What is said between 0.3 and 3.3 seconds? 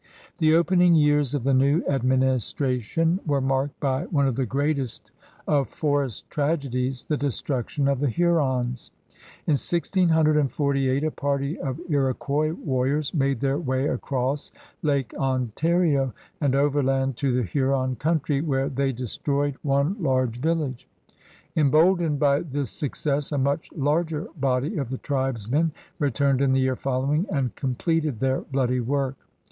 The opening years of the new administration